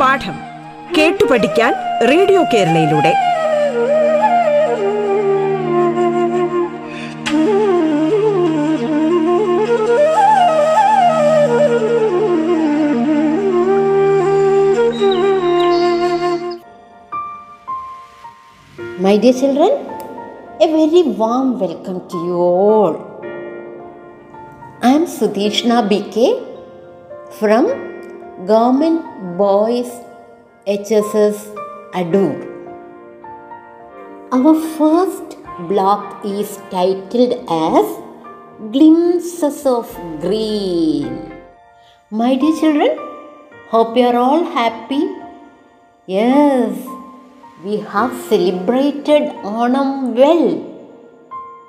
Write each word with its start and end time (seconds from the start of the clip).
പാഠം 0.00 0.36
കേട്ടു 0.98 1.24
പഠിക്കാൻ 1.24 1.74
radio 2.08 2.44
കേരളയിലൂടെ. 2.54 3.14
My 19.00 19.18
dear 19.18 19.34
children, 19.34 19.77
a 20.60 20.66
very 20.66 21.02
warm 21.18 21.50
welcome 21.60 21.98
to 22.08 22.16
you 22.26 22.34
all. 22.34 22.96
I 24.82 24.88
am 24.90 25.06
Sudhishna 25.06 25.82
BK 25.90 26.24
from 27.38 27.68
Government 28.44 29.38
Boys 29.38 29.92
HSS 30.66 31.44
Adur. 32.00 32.34
Our 34.32 34.54
first 34.76 35.38
block 35.68 36.24
is 36.24 36.56
titled 36.72 37.38
as 37.48 37.86
Glimpses 38.72 39.64
of 39.64 39.96
Green. 40.20 41.32
My 42.10 42.34
dear 42.34 42.60
children, 42.60 42.98
hope 43.70 43.96
you 43.96 44.06
are 44.06 44.16
all 44.16 44.44
happy. 44.60 45.04
Yes, 46.06 46.97
we 47.64 47.78
have 47.78 48.12
celebrated 48.28 49.22
Onam 49.42 50.14
well. 50.14 50.44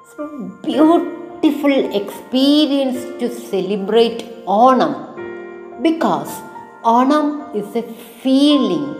It's 0.01 0.13
a 0.19 0.27
beautiful 0.63 1.95
experience 1.99 2.99
to 3.19 3.33
celebrate 3.33 4.19
Onam 4.45 4.93
because 5.81 6.29
Onam 6.83 7.55
is 7.55 7.75
a 7.75 7.81
feeling 8.21 8.93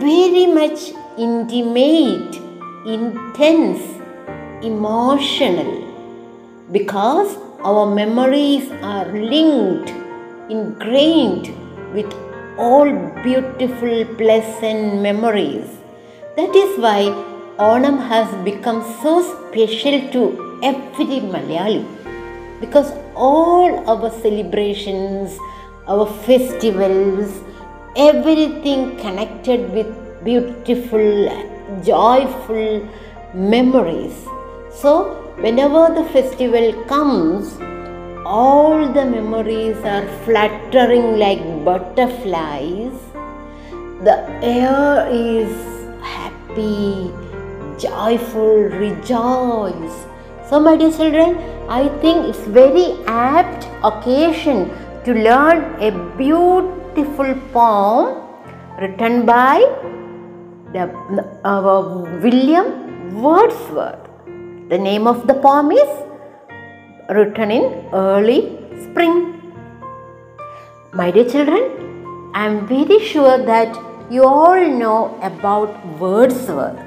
very 0.00 0.46
much 0.46 0.90
intimate, 1.16 2.34
intense, 2.84 3.82
emotional 4.64 5.72
because 6.72 7.36
our 7.62 7.86
memories 7.94 8.68
are 8.82 9.06
linked, 9.12 9.90
ingrained 10.50 11.54
with 11.94 12.12
all 12.58 12.90
beautiful, 13.22 14.04
pleasant 14.16 15.00
memories. 15.02 15.79
That 16.40 16.56
is 16.56 16.78
why 16.82 17.00
Onam 17.58 17.96
has 18.10 18.28
become 18.44 18.78
so 19.02 19.10
special 19.30 19.96
to 20.12 20.20
every 20.68 21.16
Malayali 21.32 21.82
because 22.60 22.92
all 23.14 23.90
our 23.92 24.10
celebrations, 24.22 25.36
our 25.86 26.06
festivals, 26.28 27.42
everything 27.94 28.96
connected 29.00 29.70
with 29.74 29.90
beautiful, 30.24 31.08
joyful 31.84 32.88
memories. 33.34 34.24
So, 34.72 34.92
whenever 35.46 35.82
the 35.94 36.04
festival 36.14 36.72
comes, 36.84 37.58
all 38.24 38.90
the 38.94 39.04
memories 39.04 39.76
are 39.96 40.06
fluttering 40.24 41.18
like 41.18 41.42
butterflies. 41.66 42.94
The 44.08 44.16
air 44.42 45.06
is 45.10 45.69
happy, 46.50 47.12
joyful, 47.78 48.64
rejoice. 48.84 50.06
So, 50.48 50.58
my 50.58 50.76
dear 50.76 50.90
children, 50.90 51.38
I 51.68 51.88
think 52.00 52.26
it's 52.26 52.46
very 52.46 52.96
apt 53.06 53.68
occasion 53.84 54.70
to 55.04 55.14
learn 55.14 55.58
a 55.80 55.90
beautiful 56.16 57.34
poem 57.52 58.26
written 58.80 59.26
by 59.26 59.58
the, 60.72 60.90
our 61.44 62.02
William 62.20 63.22
Wordsworth. 63.22 64.08
The 64.68 64.78
name 64.78 65.06
of 65.06 65.26
the 65.26 65.34
poem 65.34 65.70
is 65.70 65.88
written 67.10 67.50
in 67.50 67.88
early 67.92 68.58
spring. 68.82 69.36
My 70.92 71.10
dear 71.10 71.28
children, 71.28 72.32
I 72.34 72.46
am 72.46 72.66
very 72.66 72.98
sure 73.04 73.38
that 73.38 73.89
you 74.10 74.24
all 74.24 74.68
know 74.68 75.16
about 75.22 75.70
Wordsworth. 76.00 76.80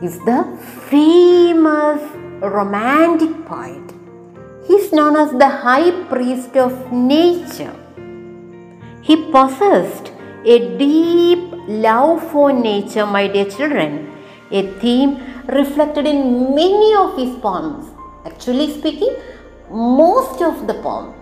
He's 0.00 0.18
the 0.24 0.44
famous 0.88 2.00
romantic 2.40 3.44
poet. 3.44 3.82
He's 4.68 4.92
known 4.92 5.16
as 5.16 5.32
the 5.32 5.48
high 5.48 5.90
priest 6.04 6.56
of 6.56 6.92
nature. 6.92 7.74
He 9.02 9.16
possessed 9.32 10.12
a 10.44 10.78
deep 10.78 11.50
love 11.66 12.30
for 12.30 12.52
nature, 12.52 13.04
my 13.04 13.26
dear 13.26 13.46
children, 13.46 14.14
a 14.52 14.62
theme 14.74 15.20
reflected 15.48 16.06
in 16.06 16.54
many 16.54 16.94
of 16.94 17.16
his 17.16 17.34
poems. 17.40 17.90
Actually 18.24 18.72
speaking, 18.78 19.16
most 19.70 20.40
of 20.40 20.68
the 20.68 20.74
poem, 20.74 21.14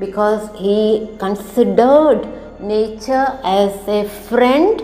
because 0.00 0.50
he 0.58 1.08
considered 1.18 2.26
nature 2.68 3.38
as 3.42 3.72
a 3.88 4.08
friend, 4.28 4.82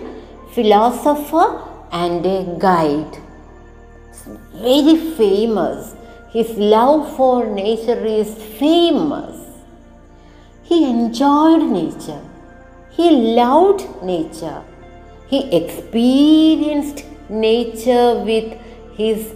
philosopher, 0.52 1.46
and 1.92 2.24
a 2.24 2.56
guide. 2.58 3.18
It's 4.08 4.24
very 4.54 4.96
famous. 5.16 5.94
His 6.30 6.50
love 6.56 7.16
for 7.16 7.46
nature 7.46 8.04
is 8.04 8.34
famous. 8.58 9.36
He 10.62 10.88
enjoyed 10.88 11.62
nature. 11.62 12.22
He 12.90 13.10
loved 13.10 13.86
nature. 14.02 14.62
He 15.28 15.40
experienced 15.56 17.04
nature 17.28 18.22
with 18.24 18.58
his 18.96 19.34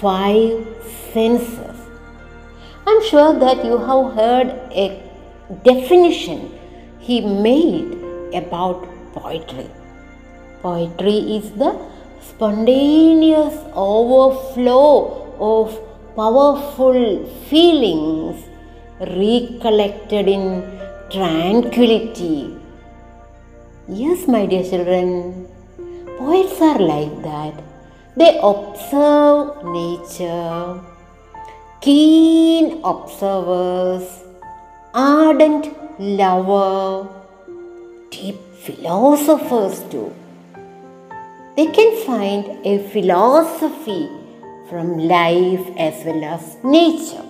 five 0.00 0.66
senses. 1.12 1.76
I'm 2.86 3.02
sure 3.04 3.38
that 3.38 3.64
you 3.64 3.78
have 3.78 4.14
heard 4.14 4.48
a 4.72 5.02
definition 5.62 6.52
he 7.06 7.20
made 7.20 7.92
about 8.40 8.86
poetry. 9.14 9.68
Poetry 10.62 11.18
is 11.36 11.50
the 11.62 11.72
spontaneous 12.28 13.56
overflow 13.74 14.88
of 15.52 15.78
powerful 16.16 16.98
feelings 17.50 18.44
recollected 19.00 20.28
in 20.36 20.44
tranquility. 21.10 22.56
Yes, 23.86 24.26
my 24.26 24.46
dear 24.46 24.64
children, 24.64 25.46
poets 26.18 26.58
are 26.62 26.78
like 26.78 27.22
that. 27.22 27.54
They 28.16 28.38
observe 28.42 29.62
nature, 29.64 30.80
keen 31.82 32.80
observers, 32.82 34.22
ardent 34.94 35.83
lover, 35.98 37.08
deep 38.10 38.36
philosophers 38.64 39.80
too. 39.90 40.12
They 41.56 41.66
can 41.66 42.04
find 42.04 42.66
a 42.66 42.78
philosophy 42.88 44.10
from 44.68 44.98
life 44.98 45.66
as 45.76 46.04
well 46.04 46.24
as 46.24 46.56
nature. 46.64 47.24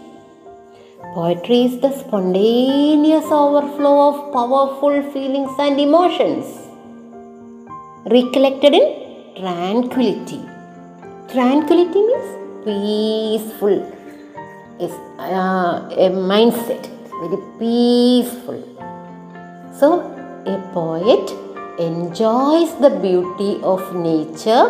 Poetry 1.14 1.64
is 1.64 1.80
the 1.80 1.92
spontaneous 1.92 3.26
overflow 3.30 4.08
of 4.08 4.32
powerful 4.32 5.02
feelings 5.12 5.50
and 5.58 5.78
emotions, 5.78 6.46
recollected 8.06 8.74
in 8.74 8.86
tranquility. 9.36 10.40
Tranquility 11.28 12.02
means 12.10 12.30
peaceful, 12.64 13.78
is 14.80 14.92
uh, 15.18 15.86
a 15.90 16.08
mindset, 16.10 16.88
very 17.28 17.42
peaceful. 17.58 18.62
So, 19.78 19.88
a 20.46 20.56
poet 20.72 21.30
enjoys 21.78 22.74
the 22.80 22.90
beauty 22.90 23.60
of 23.62 23.94
nature, 23.94 24.64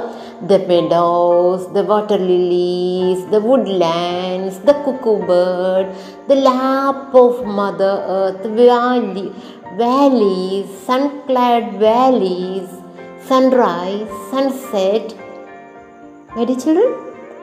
the 0.46 0.58
meadows, 0.60 1.72
the 1.72 1.82
water 1.82 2.16
lilies, 2.16 3.26
the 3.30 3.40
woodlands, 3.40 4.58
the 4.60 4.74
cuckoo 4.84 5.26
bird, 5.26 5.94
the 6.28 6.36
lap 6.36 7.14
of 7.14 7.44
Mother 7.44 8.04
Earth, 8.08 8.46
valley, 8.46 9.32
valleys, 9.76 10.66
sun-clad 10.86 11.78
valleys, 11.78 12.68
sunrise, 13.26 14.08
sunset. 14.30 15.14
My 16.36 16.44
children, 16.46 16.94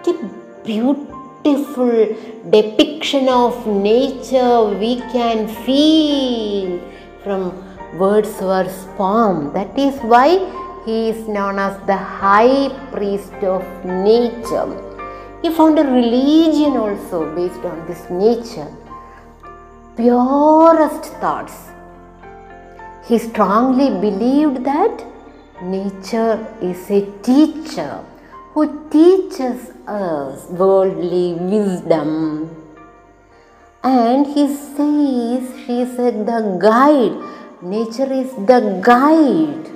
the 0.03 1.20
beautiful 1.43 2.15
depiction 2.49 3.27
of 3.27 3.65
nature 3.65 4.63
we 4.81 4.97
can 5.13 5.47
feel 5.65 6.79
from 7.23 7.41
Wordsworth's 7.97 8.85
poem. 8.97 9.51
That 9.53 9.77
is 9.77 9.99
why 10.01 10.29
he 10.85 11.09
is 11.09 11.27
known 11.27 11.59
as 11.59 11.75
the 11.87 11.97
high 11.97 12.69
priest 12.91 13.33
of 13.43 13.63
nature. 13.85 14.69
He 15.41 15.49
found 15.49 15.79
a 15.79 15.83
religion 15.83 16.77
also 16.77 17.33
based 17.35 17.65
on 17.65 17.87
this 17.87 18.09
nature. 18.09 18.71
Purest 19.95 21.05
thoughts. 21.21 21.69
He 23.07 23.17
strongly 23.17 23.89
believed 23.89 24.63
that 24.63 25.03
nature 25.61 26.47
is 26.61 26.89
a 26.89 27.01
teacher 27.23 27.99
who 28.53 28.89
teaches 28.89 29.71
us 29.87 30.47
worldly 30.49 31.33
wisdom. 31.33 32.49
And 33.83 34.27
he 34.27 34.47
says 34.53 35.41
she 35.65 35.81
is 35.81 35.95
the 35.97 36.57
guide. 36.61 37.15
Nature 37.61 38.11
is 38.11 38.31
the 38.51 38.79
guide. 38.83 39.69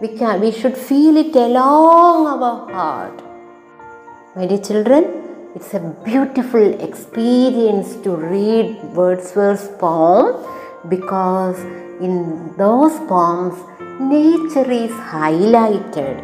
We, 0.00 0.16
can, 0.16 0.40
we 0.40 0.52
should 0.52 0.76
feel 0.76 1.16
it 1.16 1.34
along 1.34 2.26
our 2.26 2.70
heart. 2.70 3.22
My 4.36 4.46
dear 4.46 4.58
children, 4.58 5.28
it's 5.56 5.74
a 5.74 5.80
beautiful 6.04 6.80
experience 6.80 7.96
to 8.04 8.10
read 8.10 8.80
Wordsworth's 8.94 9.68
poem 9.78 10.44
because 10.88 11.58
in 12.00 12.54
those 12.56 12.96
poems, 13.08 13.58
nature 13.98 14.70
is 14.70 14.92
highlighted, 14.92 16.22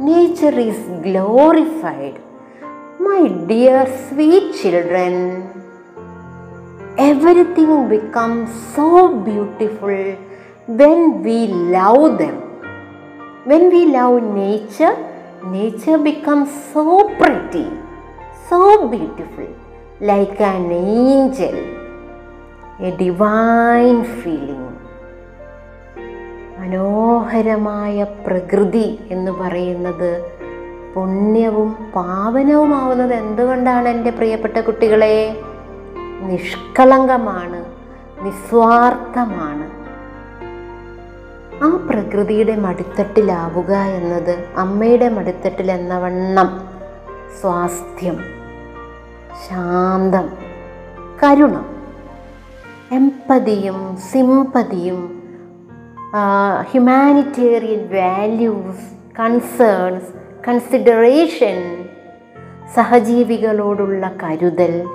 nature 0.00 0.58
is 0.58 0.76
glorified. 1.02 2.20
My 3.00 3.28
dear 3.48 3.86
sweet 4.08 4.54
children, 4.60 5.48
everything 6.98 7.88
becomes 7.88 8.50
so 8.74 9.16
beautiful 9.16 10.16
when 10.66 11.22
we 11.22 11.46
love 11.46 12.18
them. 12.18 12.36
When 13.44 13.70
we 13.70 13.86
love 13.86 14.22
nature, 14.22 14.94
nature 15.44 15.96
becomes 15.96 16.50
so 16.74 17.16
pretty, 17.16 17.70
so 18.50 18.88
beautiful, 18.88 19.48
like 20.00 20.38
an 20.38 20.72
angel, 20.72 21.56
a 22.80 22.94
divine 22.98 24.04
feeling. 24.20 24.75
മനോഹരമായ 26.58 28.02
പ്രകൃതി 28.02 28.98
എന്ന് 29.10 29.32
പറയുന്നത് 29.32 30.24
പുണ്യവും 30.94 31.72
പാവനവുമാവുന്നത് 31.96 33.14
എന്തുകൊണ്ടാണ് 33.14 33.88
എന്റെ 33.88 34.10
പ്രിയപ്പെട്ട 34.10 34.60
കുട്ടികളെ? 34.60 35.40
നിഷ്കളങ്കമാണ് 36.20 37.64
നിസ്വാർത്ഥമാണ്. 38.24 39.76
ആ 41.64 41.88
പ്രകൃതിയുടെ 41.90 42.56
മടിത്തട്ടിലാവുക 42.56 43.72
എന്നത് 43.72 44.44
അമ്മയുടെ 44.56 45.08
മടിത്തട്ടിൽ 45.08 45.70
എന്ന 45.70 45.98
വണ്ണം 45.98 46.68
സ്വാസ്ഥ്യം 47.40 48.18
ശാന്തം 49.48 50.28
കരുണം. 51.22 51.66
എമ്പതിയും 52.92 53.96
സിമ്പതിയും 53.96 55.25
ഹ്യൂമാനിറ്റേറിയൻ 56.62 57.88
വാല്യൂസ് 57.94 59.14
കൺസേൺസ് 59.20 60.08
കൺസിഡറേഷൻ 60.48 61.88
സഹജീവികളോടുള്ള 62.74 64.12
കരുതൽ 64.22 64.88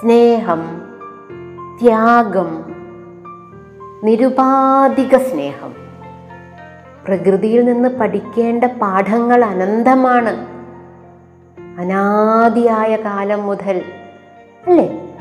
സ്നേഹം 0.00 0.82
ത്യാഗം 1.82 2.74
നിരുപാധിക 4.04 5.16
സ്നേഹം. 5.16 5.74
പ്രകൃതിയിൽ 7.06 7.64
നിന്ന് 7.64 7.88
പഠിക്കേണ്ട 7.88 8.64
പാഠങ്ങൾ 8.64 9.44
അനന്തമാണ്. 9.44 10.46
അനാദിയായ 11.80 12.96
കാലം 12.96 13.42
മുതൽ 13.42 13.82
അല്ലേ? 14.66 15.14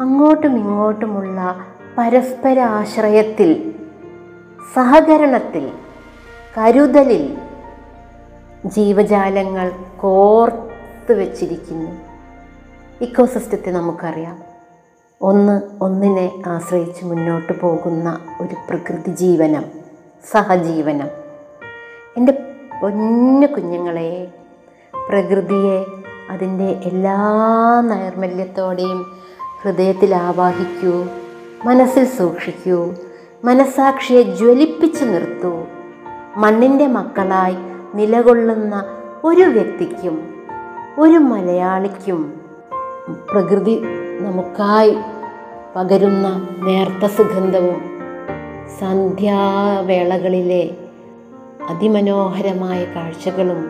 അങ്ങോട്ടും 0.00 0.56
ഇങ്ങോട്ടുമുള്ള 0.56 1.66
പരസ്പര 1.98 2.60
ആശ്രയത്തിൽ 2.60 3.71
സഹകരണത്തിൽ 4.74 5.72
കരുതലിൽ 6.58 7.38
ജീവജാലങ്ങൾ 8.64 9.72
കോർത്ത് 10.00 11.12
വച്ചിരിക്കുന്നു. 11.20 11.90
ഇക്കോസിസ്റ്റത്തെ 13.04 13.70
നമുക്കറിയാം. 13.70 14.38
ഒന്ന് 15.22 15.62
ഒന്നിനെ 15.80 16.30
ആശ്രയിച്ച് 16.46 17.04
മുന്നോട്ട് 17.04 17.60
പോകുന്ന 17.60 18.20
ഒരു 18.40 18.56
പ്രകൃതി 18.68 19.10
ജീവനം 19.10 19.64
സഹജീവനം. 20.30 21.08
എന്റെ 22.16 22.32
പൊന്നു 22.82 23.46
കുഞ്ഞുങ്ങളെ 23.46 24.28
പ്രകൃതിയെ 25.08 25.84
അതിന്റെ 26.30 26.64
എല്ലാ 26.64 27.16
നൈർമല്യത്തോടെയും 27.80 29.20
ഹൃദയത്തിൽ 29.62 30.14
ആവാഹിക്കൂ 30.14 31.04
മനസ്സിൽ 31.64 32.04
സൂക്ഷിക്കൂ. 32.04 32.94
മനസാക്ഷിയെ 33.44 34.22
ജ്വലിപ്പിച്ചു 34.22 35.04
നിർത്തൂ. 35.04 35.66
മണ്ണിന്റെ 36.36 36.86
മക്കളായി 36.86 37.56
നിലകൊള്ളുന്ന 37.94 38.74
ഒരു 39.24 39.42
വ്യക്തിക്കും 39.42 40.16
ഒരു 40.98 41.18
മലയാളിക്കും 41.18 42.20
പ്രകൃതി 43.32 43.82
നമുക്കായി 44.20 44.96
പകരുന്ന 45.76 46.26
നേർത്ത 46.64 47.06
സുഗന്ധവും 47.06 47.80
സന്ധ്യാവേളകളിലെ 48.80 50.70
അതിമനോഹരമായ 51.70 52.84
കാഴ്ചകളും 52.84 53.60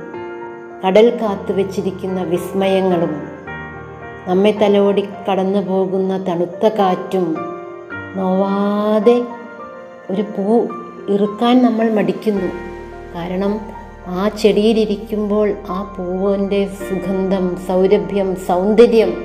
കടൽ 0.87 1.19
കാത്തു 1.23 1.53
വച്ചിരിക്കുന്ന 1.53 2.23
വിസ്മയങ്ങളും 2.23 3.13
നമ്മെ 4.29 4.53
തലോടി 4.63 5.09
കടന്നു 5.31 5.59
പോകുന്ന 5.59 6.25
തണുത്ത 6.25 6.69
കാറ്റും 6.69 7.37
നോവാതെ 8.17 9.25
ഒരു 10.13 10.23
പൂ 10.23 10.67
ഇറുക്കാൻ 11.09 11.63
നമ്മൾ 11.63 11.91
മടിക്കുന്നു. 11.91 12.49
കാരണം 13.15 13.61
ആ 14.07 14.29
ചെടിയിലിരിക്കുമ്പോൾ 14.29 15.53
ആ 15.69 15.95
പൂവിന്റെ 15.99 16.71
സുഗന്ധം 16.89 17.57
സൗരഭ്യം 17.69 18.37
സൗന്ദര്യം 18.37 19.25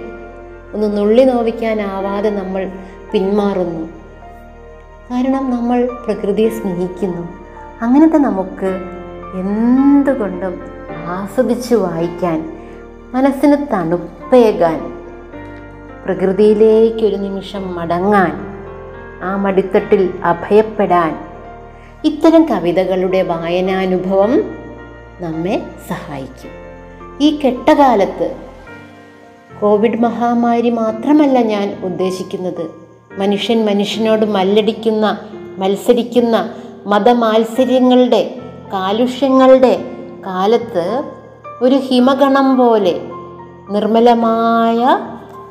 ഒന്ന് 0.73 0.97
നുള്ളി 0.97 1.23
നോവിക്കാനാവാതെ 1.23 2.29
നമ്മൾ 2.29 2.71
പിന്മാറുന്നു. 3.13 3.87
കാരണം 5.11 5.51
നമ്മൾ 5.51 5.89
പ്രകൃതിയെ 6.05 6.49
സ്നേഹിക്കുന്നു. 6.49 7.27
അങ്ങനത്തെ 7.81 8.17
നമുക്ക് 8.17 8.81
എന്തുകൊണ്ടും 9.39 10.61
ആസ്വദിച്ച് 11.07 11.75
വായിക്കാൻ 11.75 12.53
മനസ്സിന് 13.13 13.57
തണുപ്പേകാൻ 13.73 14.93
പ്രകൃതിയിലേക്ക് 16.06 17.06
ഒരു 17.06 17.15
നിമിഷം 17.15 17.75
മടങ്ങാൻ 17.75 18.46
ആ 19.24 19.36
മടിത്തട്ടിൽ 19.36 20.14
അഭയപ്പെടാൻ 20.24 21.19
ഇത്തരം 22.06 22.45
കവിതകളുടെ 22.45 23.21
വായനാനുഭവം 23.21 24.44
നമ്മെ 25.19 25.62
സഹായിക്കും. 25.90 26.52
ഈ 27.21 27.40
കെട്ടകാലത്ത് 27.45 28.36
കോവിഡ് 29.62 30.00
മഹാമാരി 30.00 30.69
മാത്രമല്ല 30.69 31.40
ഞാൻ 31.40 31.78
ഉദ്ദേശിക്കുന്നത് 31.83 32.71
മനുഷ്യൻ 33.18 33.66
മനുഷ്യനോട് 33.66 34.26
മല്ലടിക്കുന്ന 34.26 35.18
മത്സരിക്കുന്ന 35.57 36.54
മതമാത്സര്യങ്ങളുടെ 36.86 38.36
കാലുഷ്യങ്ങളുടെ 38.74 39.80
കാലത്ത് 40.26 41.04
ഒരു 41.62 41.76
ഹിമഗണം 41.76 42.57
പോലെ 42.57 43.02
നിർമ്മലമായ 43.69 44.97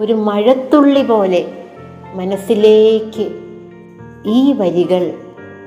ഒരു 0.01 0.13
മഴത്തുള്ളി 0.13 1.03
പോലെ 1.03 1.65
മനസ്സിലേക്ക് 2.15 3.46
ഈ 4.27 4.53
വരികൾ 4.53 5.03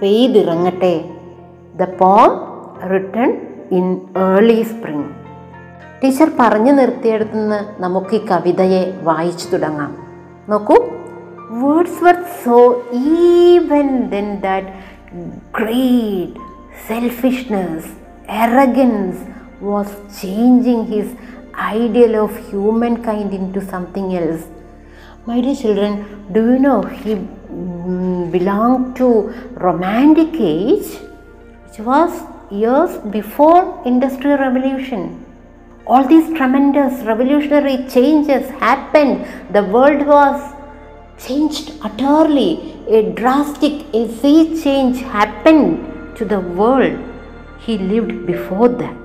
പെയ്തിറങ്ങട്ടെ. 0.01 1.05
The 1.77 1.83
poem 1.83 2.31
return 2.89 3.31
in 3.71 3.85
early 4.17 4.61
spring 4.61 5.09
teacher 6.03 6.31
പറഞ്ഞു 6.39 6.71
നിർത്തിയെടുത്തുനിന്ന് 6.71 7.81
നമുക്ക് 7.81 8.15
ഈ 8.15 8.25
കവിതയെ 8.25 8.99
വായിച്ചു 9.03 9.47
തുടങ്ങാം. 9.49 9.91
നോക്കൂ. 10.49 10.75
Wordsworth 12.03 12.15
saw 12.45 12.83
even 12.93 13.87
then 14.09 14.27
that 14.35 14.67
great 15.59 16.37
selfishness 16.87 17.89
arrogance 18.29 19.23
was 19.61 19.95
changing 20.21 20.85
his 20.85 21.13
ideal 21.63 22.17
of 22.17 22.49
humankind 23.07 23.33
into 23.51 23.59
something 23.59 24.11
else 24.11 24.59
dear 25.29 25.55
children, 25.55 25.93
do 26.33 26.41
you 26.41 26.59
know 26.59 26.77
he 26.81 27.15
mm, 27.15 28.18
belonged 28.31 28.95
to 28.97 29.33
romantic 29.53 30.33
age, 30.39 30.97
which 31.65 31.79
was 31.79 32.23
years 32.51 32.97
before 33.11 33.81
industrial 33.85 34.37
revolution. 34.37 35.25
All 35.85 36.03
these 36.07 36.27
tremendous 36.37 37.03
revolutionary 37.03 37.77
changes 37.87 38.49
happened. 38.51 39.25
The 39.51 39.63
world 39.63 40.05
was 40.05 40.53
changed 41.17 41.73
utterly. 41.81 42.75
A 42.87 43.11
drastic, 43.11 43.85
a 43.93 44.07
sea 44.19 44.61
change 44.61 45.01
happened 45.01 46.15
to 46.15 46.25
the 46.25 46.39
world. 46.39 46.97
He 47.59 47.77
lived 47.77 48.25
before 48.25 48.69
that. 48.69 48.95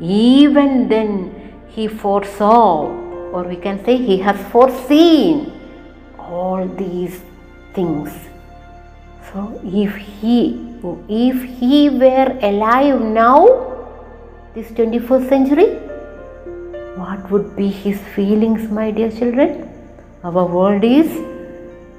Even 0.00 0.88
then, 0.88 1.52
he 1.68 1.88
foresaw, 1.88 2.86
or 3.32 3.42
we 3.44 3.56
can 3.56 3.84
say 3.84 3.96
he 3.96 4.18
has 4.18 4.36
foreseen 4.50 5.52
all 6.18 6.66
these 6.66 7.20
things. 7.74 8.10
So 9.34 9.60
if 9.64 9.94
he 9.96 10.34
if 11.08 11.38
he 11.58 11.90
were 11.90 12.38
alive 12.48 13.00
now, 13.00 13.38
this 14.54 14.68
21st 14.68 15.28
century, 15.28 15.66
what 16.94 17.28
would 17.32 17.56
be 17.56 17.68
his 17.68 17.98
feelings, 18.14 18.70
my 18.70 18.92
dear 18.92 19.10
children? 19.10 19.68
Our 20.22 20.46
world 20.46 20.84
is 20.84 21.10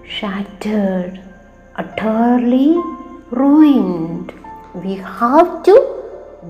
shattered, 0.08 1.20
utterly 1.76 2.78
ruined. 3.32 4.32
We 4.74 4.96
have 4.96 5.62
to 5.64 5.76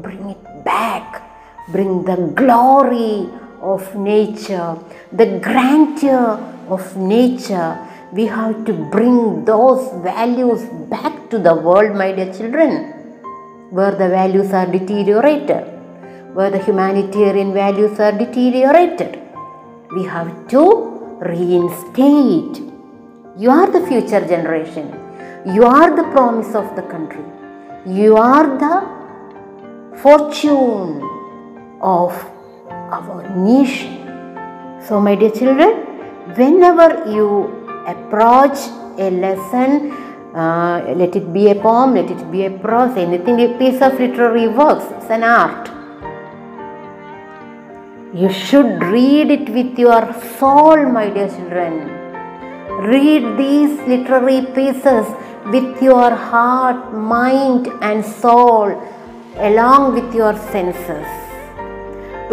bring 0.04 0.30
it 0.30 0.63
back, 0.63 1.24
bring 1.72 2.04
the 2.04 2.18
glory 2.36 3.27
of 3.60 3.96
nature, 3.96 4.77
the 5.12 5.39
grandeur 5.39 6.38
of 6.70 6.96
nature. 6.96 7.85
We 8.13 8.27
have 8.27 8.65
to 8.65 8.74
bring 8.74 9.45
those 9.45 9.91
values 10.03 10.63
back 10.89 11.29
to 11.31 11.39
the 11.39 11.55
world, 11.55 11.95
my 11.95 12.12
dear 12.12 12.31
children, 12.31 12.93
where 13.71 13.91
the 13.91 14.09
values 14.09 14.53
are 14.53 14.67
deteriorated, 14.67 15.65
where 16.33 16.51
the 16.51 16.59
humanitarian 16.59 17.53
values 17.53 18.00
are 18.00 18.12
deteriorated. 18.12 19.19
We 19.95 20.03
have 20.05 20.47
to 20.50 21.17
reinstate. 21.19 22.62
You 23.38 23.50
are 23.50 23.69
the 23.71 23.85
future 23.88 24.25
generation. 24.25 24.93
You 25.45 25.63
are 25.63 25.95
the 25.95 26.03
promise 26.12 26.53
of 26.55 26.75
the 26.75 26.83
country. 26.83 27.25
You 27.85 28.17
are 28.17 28.47
the 28.65 29.97
fortune 29.97 31.01
of 31.81 32.13
our 32.69 33.35
nation. 33.35 34.03
So, 34.88 35.01
my 35.01 35.15
dear 35.15 35.31
children, 35.31 35.71
whenever 36.35 37.09
you 37.12 37.64
approach 37.88 38.58
a 38.98 39.10
lesson, 39.10 39.92
uh, 40.34 40.94
let 40.96 41.15
it 41.15 41.32
be 41.34 41.50
a 41.50 41.56
poem, 41.56 41.96
let 41.96 42.10
it 42.10 42.32
be 42.32 42.46
a 42.46 42.51
prose, 42.51 42.98
anything, 42.98 43.39
a 43.39 43.58
piece 43.58 43.82
of 43.82 44.00
literary 44.00 44.48
works, 44.48 44.86
it's 44.98 45.10
an 45.10 45.24
art. 45.24 45.72
You 48.13 48.30
should 48.30 48.82
read 48.84 49.30
it 49.30 49.50
with 49.50 49.77
your 49.77 50.13
soul, 50.39 50.77
my 50.86 51.10
dear 51.10 51.27
children. 51.27 51.74
Read 52.94 53.38
these 53.38 53.77
literary 53.88 54.46
pieces 54.54 55.06
with 55.46 55.82
your 55.82 56.12
heart, 56.15 56.94
mind, 56.94 57.68
and 57.82 58.06
soul, 58.06 58.82
along 59.50 59.94
with 59.96 60.10
your 60.22 60.34
senses. 60.54 61.10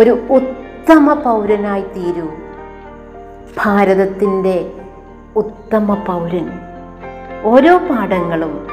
ഒരു 0.01 0.13
ഉത്തമ 0.37 1.15
പൗരനായി 1.25 1.85
തീരൂ 1.95 2.29
ഭാരതത്തിന്റെ 3.59 4.57
ഉത്തമ 5.37 5.95
പൗരൻ. 5.95 6.61
ഓരോ 7.45 7.79
പാഠങ്ങളും 7.79 8.67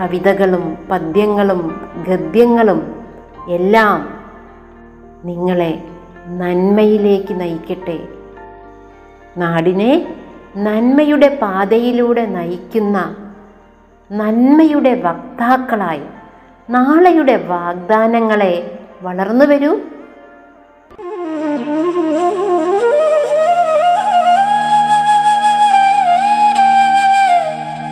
കവിതകളും 0.00 0.78
പദ്യങ്ങളും 0.90 1.80
ഗദ്യങ്ങളും 2.08 3.04
എല്ലാം 3.48 4.08
നിങ്ങളെ 5.24 5.84
നന്മയിലേക്ക് 6.26 7.40
നയിക്കട്ടെ. 7.40 7.98
നാടിനെ 9.36 10.14
നന്മയുടെ 10.56 11.38
പാതയിലൂടെ 11.42 12.26
നയിക്കുന്ന 12.26 13.16
നന്മയുടെ 14.12 14.94
വക്താക്കളായി 14.94 16.02
നാളെയുടെ 16.70 17.36
വാഗ്ദാനങ്ങളെ 17.36 18.78
വളർന്നു 19.02 19.44
വരൂ. 19.44 19.78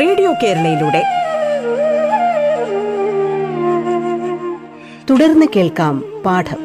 റേഡിയോ 0.00 0.32
കേരളയിലൂടെ 0.42 1.02
തുടർന്ന് 5.10 5.46
കേൾക്കാം 5.56 5.94
പാഠം 6.24 6.60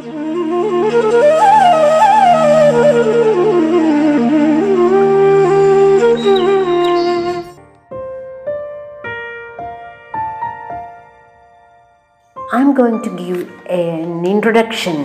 I'm 12.36 12.74
going 12.74 13.02
to 13.04 13.10
give 13.10 13.52
an 13.70 14.26
introduction. 14.26 14.98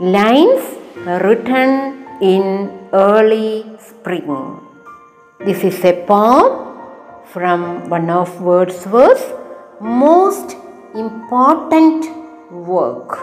Lines 0.00 0.64
written 1.04 1.70
in 2.22 2.44
early 2.92 3.66
spring. 3.78 4.69
This 5.42 5.64
is 5.64 5.82
a 5.86 5.94
poem 6.06 6.48
from 7.24 7.88
one 7.88 8.10
of 8.10 8.42
Wordsworth's 8.42 9.24
most 9.80 10.54
important 10.94 12.04
work. 12.50 13.16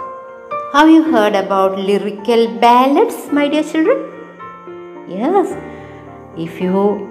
Have 0.74 0.90
you 0.90 1.04
heard 1.12 1.36
about 1.36 1.78
lyrical 1.78 2.48
ballads, 2.60 3.32
my 3.32 3.48
dear 3.48 3.64
children? 3.64 4.00
Yes. 5.08 5.56
If 6.36 6.60
you 6.60 7.08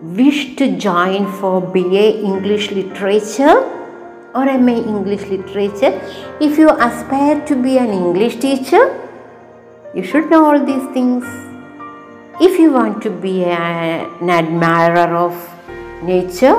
wish 0.00 0.56
to 0.56 0.74
join 0.78 1.30
for 1.32 1.60
BA 1.60 2.20
English 2.20 2.70
Literature 2.70 3.58
or 4.34 4.46
MA 4.58 4.78
English 4.94 5.26
Literature, 5.26 6.00
if 6.40 6.56
you 6.56 6.70
aspire 6.70 7.44
to 7.44 7.56
be 7.56 7.76
an 7.76 7.90
English 7.90 8.36
teacher, 8.36 8.84
you 9.94 10.02
should 10.02 10.30
know 10.30 10.46
all 10.46 10.64
these 10.64 10.88
things. 10.94 11.26
If 12.38 12.58
you 12.58 12.70
want 12.70 13.02
to 13.02 13.08
be 13.08 13.44
an 13.44 14.28
admirer 14.28 15.16
of 15.16 15.34
nature, 16.02 16.56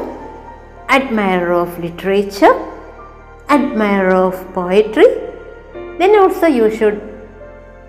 admirer 0.89 1.53
of 1.53 1.77
literature, 1.77 2.55
admirer 3.47 4.15
of 4.15 4.53
poetry, 4.55 5.05
then 5.99 6.17
also 6.17 6.47
you 6.47 6.75
should 6.75 6.97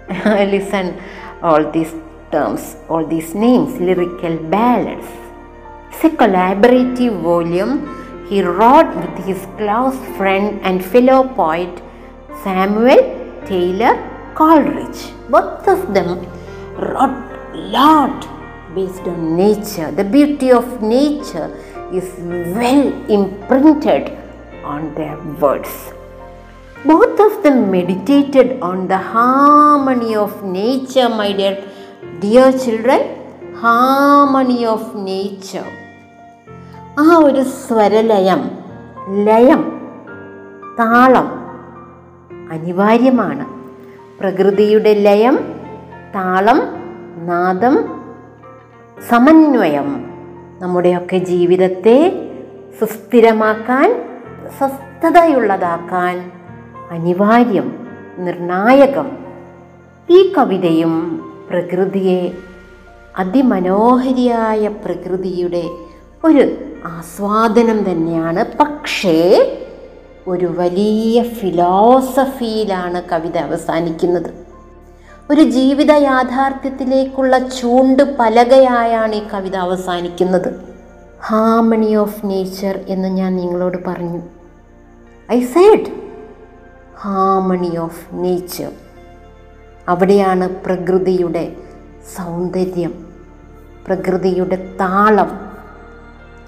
listen 0.52 1.00
all 1.42 1.71
these 1.71 1.95
terms, 2.30 2.76
all 2.90 3.07
these 3.07 3.35
names, 3.35 3.80
lyrical 3.80 4.37
ballads. 4.37 5.09
It's 5.90 6.04
a 6.04 6.11
collaborative 6.11 7.23
volume 7.23 8.26
he 8.28 8.42
wrote 8.42 8.95
with 8.97 9.25
his 9.25 9.47
close 9.57 9.97
friend 10.18 10.61
and 10.62 10.85
fellow 10.85 11.26
poet 11.26 11.83
Samuel 12.45 13.00
Taylor 13.47 13.95
Coleridge. 14.35 15.11
Both 15.30 15.66
of 15.66 15.95
them 15.95 16.26
wrote 16.76 17.28
lot 17.77 18.19
based 18.75 19.07
on 19.12 19.37
nature. 19.37 19.91
The 19.91 20.05
beauty 20.05 20.50
of 20.50 20.67
nature 20.83 21.49
is 21.93 22.09
well 22.59 22.85
imprinted 23.09 24.05
on 24.65 24.95
their 24.95 25.19
words. 25.43 25.73
Both 26.85 27.19
of 27.19 27.43
them 27.43 27.71
meditated 27.71 28.61
on 28.61 28.87
the 28.88 28.99
harmony 28.99 30.15
of 30.15 30.45
nature, 30.45 31.09
my 31.09 31.33
dear, 31.33 31.57
dear 32.21 32.53
children. 32.65 33.03
Harmony 33.65 34.61
of 34.75 34.83
nature. 35.12 35.69
ആ 37.03 37.09
ഒരു 37.27 37.43
സ്വരലയം 37.43 38.41
ലയം 39.27 39.61
താളം 40.79 41.29
അനിവാര്യമാണ് 42.55 43.45
പ്രകൃതിയുടെ 44.19 44.93
ലയം 45.07 45.37
താളം 46.17 46.61
നാദം 47.27 48.03
സമന്വയം. 49.09 50.11
നമ്മുടെയൊക്കെ 50.61 51.17
ജീവിതത്തെ 51.17 52.29
സുസ്ഥിരമാക്കാൻ 52.81 54.19
സ്വസ്ഥതയുള്ളതാക്കാൻ 54.59 56.33
അനിവാര്യം 56.91 57.87
നിർണായകം. 58.19 59.19
ഈ 60.11 60.33
കവിതയും 60.33 61.21
പ്രകൃതിയെ 61.51 62.33
അതിമനോഹരിയായ 63.19 64.69
പ്രകൃതിയുടെ 64.69 65.63
ഒരു 66.25 66.57
ആസ്വാദനം 66.85 67.91
തന്നെയാണ്. 67.91 68.45
പക്ഷേ 68.61 69.45
ഒരു 70.27 70.47
വലിയ 70.47 71.23
ഫിലോസഫിയിലാണ് 71.23 73.03
കവിത 73.13 73.37
അവസാനിക്കുന്നത്. 73.37 74.48
ഒരു 75.33 75.43
ജീവിത 75.43 75.93
യാഥാർത്ഥ്യത്തിലേക്കുള്ള 75.93 77.39
ചൂണ്ട് 77.39 78.03
പലകയായാണ് 78.19 79.15
ഈ 79.15 79.23
കവിത 79.33 79.57
അവസാനിക്കുന്നത്. 79.57 80.49
ഹാർമണി 81.27 81.91
ഓഫ് 82.03 82.21
നേച്ചർ 82.31 82.75
എന്ന് 82.89 83.09
ഞാൻ 83.09 83.37
നിങ്ങളോട് 83.37 83.79
പറഞ്ഞു. 83.89 84.21
I 85.29 85.39
said 85.55 85.91
harmony 87.03 87.73
of 87.79 88.03
nature 88.25 88.71
അവിടെയാണ് 89.89 90.49
പ്രകൃതിയുടെ 90.65 91.45
സൗന്ദര്യം 92.17 92.95
പ്രകൃതിയുടെ 93.87 94.59
താളം. 94.81 95.31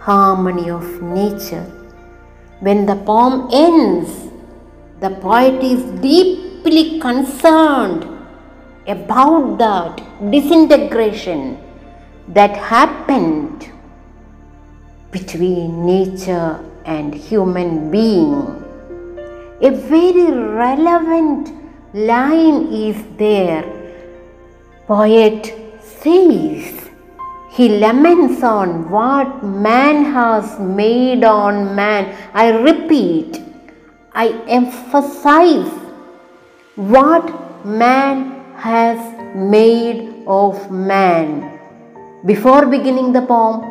Harmony 0.06 0.66
of 0.70 0.94
nature 1.16 1.64
when 2.68 2.80
the 2.86 2.96
poem 3.10 3.34
ends 3.64 4.16
the 5.04 5.12
poet 5.26 5.68
is 5.74 5.86
deeply 6.06 6.84
concerned 7.06 8.09
about 8.90 9.58
that 9.58 10.02
disintegration 10.30 11.58
that 12.28 12.56
happened 12.56 13.70
between 15.10 15.86
nature 15.86 16.58
and 16.84 17.14
human 17.14 17.90
being. 17.90 18.64
A 19.62 19.70
very 19.70 20.30
relevant 20.32 21.52
line 21.94 22.72
is 22.72 22.96
there. 23.16 23.64
Poet 24.86 25.54
says 25.80 26.90
he 27.50 27.68
laments 27.68 28.42
on 28.42 28.88
what 28.88 29.44
man 29.44 30.04
has 30.04 30.58
made 30.60 31.24
on 31.24 31.74
man. 31.74 32.16
I 32.32 32.50
repeat, 32.50 33.42
I 34.14 34.28
emphasize 34.46 35.72
what 36.76 37.66
man 37.66 38.39
has 38.60 39.00
made 39.34 40.24
of 40.26 40.70
man. 40.70 41.58
Before 42.26 42.66
beginning 42.66 43.12
the 43.12 43.22
poem, 43.22 43.64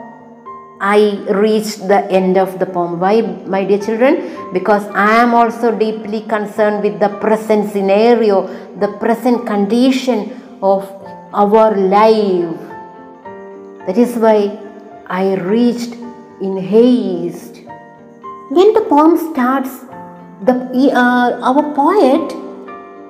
I 0.81 1.23
reached 1.29 1.87
the 1.87 2.09
end 2.09 2.37
of 2.37 2.57
the 2.57 2.65
poem. 2.65 2.99
Why, 2.99 3.21
my 3.21 3.65
dear 3.65 3.77
children? 3.77 4.51
Because 4.51 4.87
I 4.87 5.21
am 5.21 5.35
also 5.35 5.77
deeply 5.77 6.21
concerned 6.21 6.81
with 6.83 6.99
the 6.99 7.09
present 7.19 7.71
scenario, 7.71 8.47
the 8.79 8.87
present 8.97 9.45
condition 9.45 10.41
of 10.63 10.89
our 11.33 11.75
life. 11.77 12.57
That 13.85 13.97
is 13.97 14.15
why 14.15 14.57
I 15.07 15.35
reached 15.35 15.93
in 16.41 16.57
haste. 16.57 17.57
When 18.49 18.73
the 18.73 18.85
poem 18.89 19.17
starts, 19.33 19.85
the, 20.41 20.55
uh, 20.95 21.39
our 21.43 21.75
poet 21.75 22.48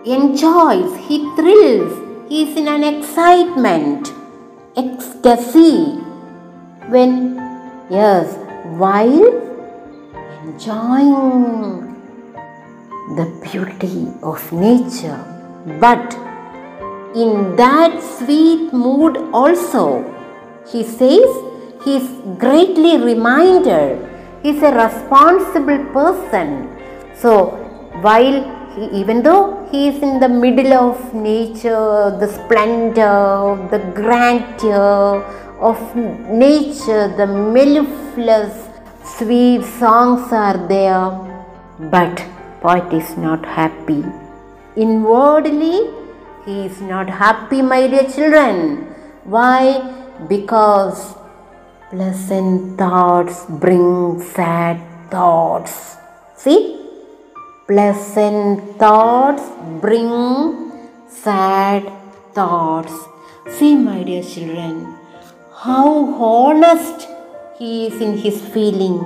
enjoys, 0.06 0.96
he 1.08 1.20
thrills, 1.36 2.30
he 2.30 2.44
is 2.44 2.58
in 2.58 2.68
an 2.68 2.84
excitement, 2.84 4.14
ecstasy. 4.78 5.98
When, 6.88 7.36
yes, 7.90 8.36
while 8.78 9.26
enjoying 10.44 11.96
the 13.18 13.28
beauty 13.44 14.08
of 14.24 14.52
nature, 14.54 15.20
but 15.80 16.14
in 17.16 17.56
that 17.58 18.02
sweet 18.02 18.72
mood 18.72 19.18
also, 19.34 20.04
he 20.72 20.84
says 20.84 21.30
he 21.84 21.98
is 21.98 22.08
greatly 22.38 22.98
reminded, 22.98 24.08
he 24.44 24.52
is 24.52 24.64
a 24.64 24.72
responsible 24.72 25.84
person. 25.92 26.70
So, 27.16 27.58
while 28.02 28.70
he, 28.76 28.86
even 29.00 29.24
though 29.24 29.59
he 29.72 29.88
is 29.90 30.02
in 30.02 30.20
the 30.20 30.28
middle 30.28 30.74
of 30.74 31.14
nature, 31.14 32.16
the 32.22 32.28
splendor, 32.28 33.68
the 33.72 33.80
grandeur 33.94 35.22
of 35.60 35.80
nature, 35.96 37.08
the 37.20 37.28
mellifluous 37.28 38.68
sweet 39.04 39.64
songs 39.64 40.32
are 40.32 40.58
there, 40.68 41.10
but 41.92 42.26
poet 42.62 42.92
is 42.94 43.16
not 43.18 43.46
happy. 43.46 44.04
Inwardly, 44.76 45.92
he 46.46 46.66
is 46.66 46.82
not 46.82 47.10
happy, 47.10 47.62
my 47.62 47.88
dear 47.88 48.10
children. 48.10 48.88
Why? 49.24 49.62
Because 50.28 51.16
pleasant 51.92 52.78
thoughts 52.78 53.46
bring 53.48 54.22
sad 54.22 54.82
thoughts. 55.12 55.98
See? 56.36 56.79
Pleasant 57.70 58.80
thoughts 58.80 59.44
bring 59.80 60.72
sad 61.08 61.84
thoughts. 62.34 62.96
See, 63.58 63.76
my 63.76 64.02
dear 64.02 64.24
children, 64.24 64.96
how 65.56 65.90
honest 66.30 67.08
he 67.60 67.86
is 67.86 68.02
in 68.02 68.18
his 68.18 68.42
feeling. 68.54 68.98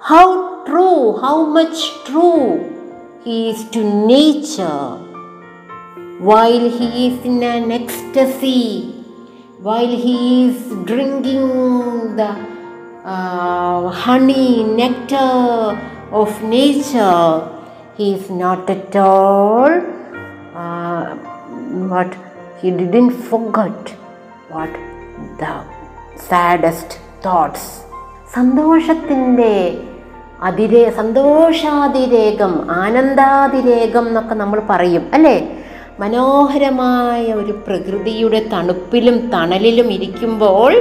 How 0.00 0.64
true, 0.64 1.18
how 1.20 1.44
much 1.46 1.78
true 2.06 2.42
he 3.22 3.50
is 3.50 3.62
to 3.76 3.84
nature. 3.84 4.98
While 6.18 6.68
he 6.70 7.06
is 7.06 7.24
in 7.24 7.40
an 7.44 7.70
ecstasy, 7.70 8.90
while 9.60 9.94
he 10.06 10.48
is 10.48 10.58
drinking 10.90 12.16
the 12.16 12.32
uh, 13.04 13.90
honey, 13.90 14.64
nectar 14.64 15.78
of 16.10 16.42
nature, 16.42 17.59
he 17.96 18.14
is 18.14 18.30
not 18.42 18.70
at 18.70 18.96
all 19.02 19.72
uh, 20.54 21.04
what 21.90 22.10
he 22.60 22.70
didn't 22.72 23.14
forget 23.30 23.80
what 24.48 24.72
the 25.38 25.52
saddest 26.28 26.90
thoughts. 27.22 27.64
സന്തോഷത്തിന്റെ 28.34 29.52
അതിരേ 30.42 30.90
സന്തോഷാതിരേകം 30.90 32.52
ആനന്ദാതിരേകം 32.82 34.04
എന്നൊക്കെ 34.06 34.34
നമ്മൾ 34.34 34.60
പറയും 34.68 35.04
അല്ലേ? 35.14 35.36
മനോഹരമായ 35.98 37.34
ഒരു 37.34 37.52
പ്രകൃതിയുടെ 37.66 38.40
തണുപ്പിലും 38.52 39.30
തണലിലും 39.32 39.88
ഇരിക്കുമ്പോൾ 39.90 40.72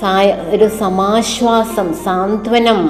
സായ 0.00 0.28
ഒരു 0.54 0.68
സമാശ്വാസം 0.80 1.88
സാന്ത്വനം 2.04 2.80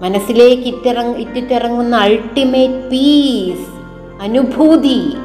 മനസ്സിലേക്ക് 0.00 0.62
ഇറ്റിറങ് 0.62 1.14
ഇറ്റിറ്റിറങ്ങുന്ന 1.14 1.96
അൾട്ടിമേറ്റ് 1.96 2.90
പീസ് 2.90 3.66
അനുഭൂതി 4.22 5.16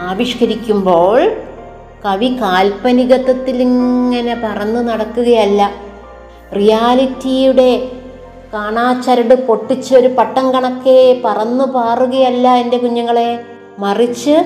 ആവിഷ്കരിക്കുമ്പോൾ 0.00 1.20
കവി 2.04 2.28
കാൽപ്പനികത്വത്തിൽ 2.42 3.62
ഇങ്ങനെ 3.62 4.34
പറന്നു 4.34 4.80
നടക്കുകയല്ല. 4.80 5.70
റിയാലിറ്റിയുടെ 6.56 7.70
കാണാച്ചരട് 8.54 9.34
പൊട്ടിച്ച് 9.46 9.94
ഒരു 9.94 10.08
പട്ടം 10.08 10.52
കണക്കെ 10.52 11.20
പറന്നു 11.24 11.64
പാറുകയല്ല 11.64 12.48
എന്റെ 12.56 12.76
കുഞ്ഞുങ്ങളെ. 12.76 13.30
മറിച്ച് 13.78 14.36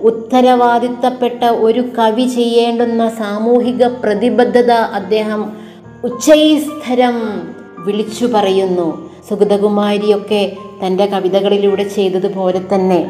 ഉത്തരവാദിത്തപ്പെട്ട 0.00 1.44
ഒരു 1.44 1.80
കവി 1.80 2.24
ചെയ്യേണ്ടുന്ന 2.24 3.08
സാമൂഹിക 3.08 3.84
പ്രതിബദ്ധത 3.86 4.72
അദ്ദേഹം 4.72 5.52
ഉച്ചൈസ്ഥരം 6.04 7.16
വിളിച്ചു 7.86 8.26
പറയുന്നു. 8.26 8.88
സുഗതകുമാരിയൊക്കെ 9.28 10.52
തന്റെ 10.86 11.06
കവിതകളിലൂടെ 11.06 11.82
ചെയ്തതുപോലെ 11.82 12.60
തന്നെ. 12.74 13.00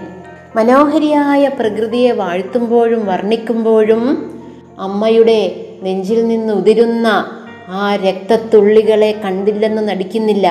മനോഹരിയായ 0.56 1.48
പ്രകൃതിയെ 1.48 2.12
വാഴ്ത്തുമ്പോഴും 2.12 3.06
വർണിക്കുമ്പോഴും 3.06 4.02
അമ്മയുടെ 4.78 5.38
നെഞ്ചിൽ 5.82 6.26
നിന്ന് 6.26 6.52
ഉതിരുന്ന 6.52 7.30
ആ 7.68 7.96
രക്തത്തുള്ളികളെ 7.96 9.20
കണ്ടില്ലെന്ന് 9.24 9.88
നടിക്കുന്നില്ല. 9.88 10.46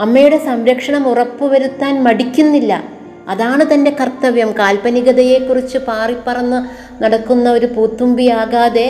അമ്മയുടെ 0.00 0.38
സംരക്ഷണം 0.38 1.08
ഉറപ്പുവരുത്താൻ 1.08 2.02
മടിക്കുന്നില്ല. 2.02 2.82
അതാണ് 3.28 3.74
തന്റെ 3.74 3.90
കർത്തവ്യം. 4.00 4.50
കാൽപ്പനികതയെക്കുറിച്ച് 4.58 5.78
പാറിപ്പറന്ന് 5.78 6.58
നടക്കുന്ന 7.04 7.52
ഒരു 7.52 7.66
പൂത്തുമ്പിയാകാതെ 7.66 8.86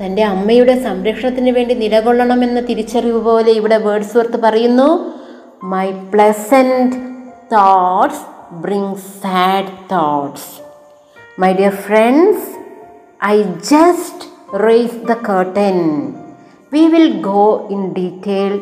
തന്റെ 0.00 0.22
അമ്മയുടെ 0.24 0.74
സംരക്ഷണത്തിന് 0.82 1.50
വേണ്ടി 1.50 1.74
നിലകൊള്ളണമെന്ന 1.74 2.60
തിരിച്ചറിവ് 2.60 3.20
പോലെ 3.22 3.52
ഇവിടെ 3.52 3.76
വേർഡ്സ് 3.76 4.16
വർത്ത് 4.18 4.38
പറയുന്നു. 4.40 4.88
My 5.62 5.86
pleasant 6.12 6.96
thoughts 7.52 8.22
bring 8.52 8.96
sad 9.22 9.72
thoughts 9.92 10.50
my 11.40 11.50
dear 11.52 11.74
friends 11.86 12.48
I 13.24 13.36
just 13.72 14.24
raise 14.66 15.00
the 15.12 15.16
curtain 15.30 15.78
we 16.72 16.84
will 16.86 17.20
go 17.20 17.68
in 17.70 17.82
detail 17.92 18.54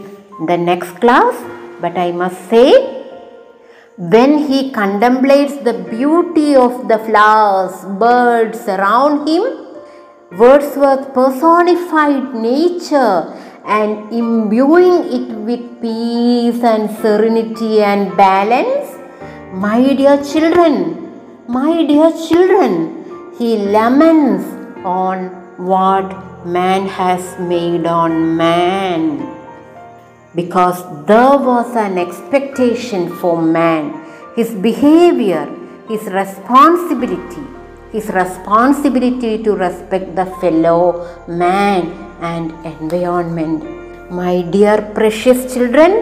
the 0.51 0.59
next 0.71 1.01
class 1.05 1.43
but 1.81 1.99
I 1.99 2.13
must 2.23 2.47
say 2.53 2.65
when 4.13 4.33
he 4.39 4.59
contemplates 4.71 5.55
the 5.59 5.73
beauty 5.93 6.51
of 6.55 6.75
the 6.91 6.99
flowers, 6.99 7.73
birds 8.03 8.61
around 8.69 9.29
him, 9.29 9.45
Wordsworth 10.31 11.15
personified 11.15 12.35
nature 12.35 13.35
and 13.65 14.13
imbuing 14.13 15.11
it 15.11 15.35
with 15.39 15.81
peace 15.81 16.63
and 16.63 16.91
serenity 16.99 17.83
and 17.83 18.15
balance. 18.15 18.95
My 19.55 19.95
dear 19.95 20.23
children, 20.23 21.09
my 21.49 21.83
dear 21.87 22.13
children, 22.29 23.33
he 23.39 23.57
laments 23.57 24.45
on 24.85 25.29
what 25.57 26.47
man 26.47 26.87
has 26.89 27.39
made 27.39 27.87
on 27.87 28.37
man 28.37 29.35
because 30.35 30.79
there 31.07 31.39
was 31.39 31.75
an 31.75 31.97
expectation 31.97 33.09
for 33.17 33.41
man, 33.41 34.05
his 34.37 34.51
behavior, 34.51 35.49
his 35.89 36.03
responsibility, 36.05 37.58
his 37.93 38.09
responsibility 38.09 39.43
to 39.43 39.53
respect 39.55 40.15
the 40.15 40.27
fellow 40.41 41.07
man 41.27 41.87
and 42.21 42.53
environment. 42.65 43.65
My 44.11 44.43
dear 44.43 44.83
precious 44.95 45.53
children, 45.53 45.93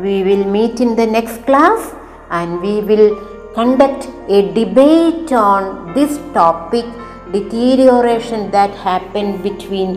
we 0.00 0.22
will 0.22 0.44
meet 0.44 0.80
in 0.80 0.96
the 0.96 1.06
next 1.06 1.44
class 1.44 1.94
and 2.30 2.60
we 2.60 2.80
will 2.80 3.10
conduct 3.54 4.08
a 4.28 4.52
debate 4.54 5.32
on 5.32 5.92
this 5.94 6.18
topic 6.32 6.86
deterioration 7.32 8.50
that 8.50 8.70
happened 8.70 9.42
between 9.42 9.90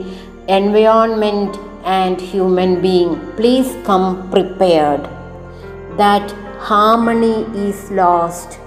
environment 0.48 1.58
and 1.86 2.20
human 2.20 2.82
being. 2.82 3.16
Please 3.36 3.76
come 3.86 4.30
prepared. 4.32 5.04
That 5.98 6.32
harmony 6.60 7.44
is 7.68 7.92
lost. 7.92 8.60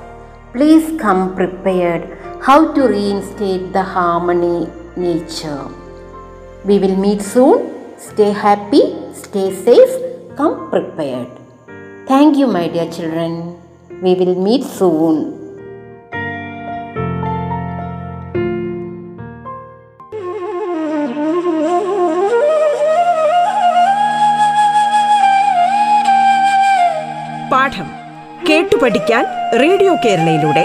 Please 0.53 0.99
come 1.01 1.35
prepared 1.35 2.18
how 2.47 2.73
to 2.73 2.83
reinstate 2.89 3.73
the 3.73 3.83
harmony 3.83 4.59
nature 4.97 5.65
we 6.65 6.79
will 6.79 6.97
meet 6.97 7.21
soon 7.23 7.59
stay 8.09 8.31
happy 8.47 8.83
stay 9.25 9.49
safe 9.67 9.95
come 10.37 10.55
prepared 10.71 11.31
thank 12.11 12.37
you 12.37 12.47
my 12.47 12.67
dear 12.69 12.89
children 12.91 13.33
we 14.03 14.15
will 14.15 14.35
meet 14.49 14.65
soon 14.79 15.17
പാഠം 27.53 27.89
കേട്ടു 28.49 28.77
പഠിക്കാൻ 28.83 29.25
radio 29.63 29.93
കേരളയിലൂടെ 30.05 30.65